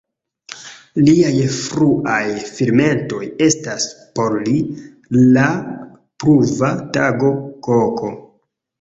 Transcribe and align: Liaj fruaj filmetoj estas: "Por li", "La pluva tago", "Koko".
Liaj 1.09 1.33
fruaj 1.57 2.23
filmetoj 2.47 3.21
estas: 3.49 3.87
"Por 4.17 4.41
li", 4.49 4.59
"La 5.39 5.47
pluva 6.27 6.75
tago", 7.01 7.35
"Koko". 7.73 8.17